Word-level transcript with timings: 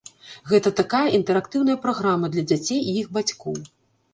Гэта 0.51 0.69
такая 0.79 1.01
інтэрактыўная 1.17 1.75
праграма 1.85 2.33
для 2.37 2.43
дзяцей 2.53 2.81
і 2.89 2.99
іх 3.03 3.13
бацькоў. 3.19 3.61